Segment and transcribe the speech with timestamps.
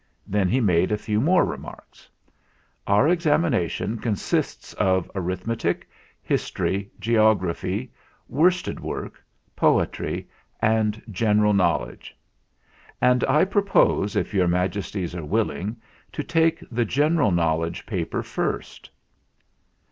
[0.25, 2.09] Then he made a few more remarks.
[2.87, 5.87] "Our examination consists of arithmetic,
[6.23, 7.93] his tory, geography,
[8.27, 9.23] worsted work,
[9.55, 10.27] poetry,
[10.59, 12.17] and general knowledge;
[12.99, 15.79] and I propose, if Your Majesties are willing,
[16.13, 18.89] to take the general knowledge paper first."